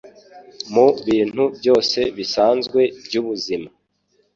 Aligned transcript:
mu 0.73 0.87
bintu 1.07 1.43
byose 1.57 1.99
bisanzwe 2.17 2.81
by'ubuzima. 3.05 3.69